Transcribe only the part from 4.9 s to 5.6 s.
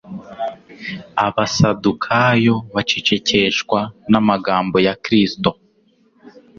Kristo.